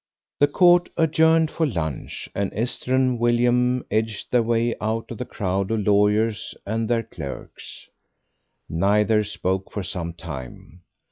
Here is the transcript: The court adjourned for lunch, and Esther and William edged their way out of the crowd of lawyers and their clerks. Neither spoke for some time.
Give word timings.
The 0.39 0.47
court 0.47 0.89
adjourned 0.97 1.51
for 1.51 1.67
lunch, 1.67 2.27
and 2.33 2.51
Esther 2.55 2.95
and 2.95 3.19
William 3.19 3.85
edged 3.91 4.31
their 4.31 4.41
way 4.41 4.73
out 4.81 5.11
of 5.11 5.19
the 5.19 5.25
crowd 5.25 5.69
of 5.69 5.81
lawyers 5.85 6.55
and 6.65 6.89
their 6.89 7.03
clerks. 7.03 7.87
Neither 8.67 9.23
spoke 9.23 9.71
for 9.71 9.83
some 9.83 10.13
time. 10.13 10.81